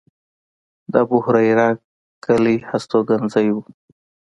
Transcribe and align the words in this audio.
د 0.91 0.93
ابوهریره 1.05 1.67
کلی 2.25 2.55
هستوګنځی 2.69 3.47
و. 3.55 3.57